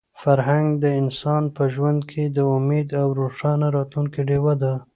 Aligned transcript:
فرهنګ 0.21 0.67
د 0.83 0.85
انسان 1.01 1.43
په 1.55 1.63
ژوند 1.73 1.99
کې 2.11 2.23
د 2.35 2.37
امید 2.57 2.87
او 3.01 3.07
د 3.13 3.15
روښانه 3.21 3.67
راتلونکي 3.77 4.21
ډیوه 4.29 4.53
ده. 4.61 4.73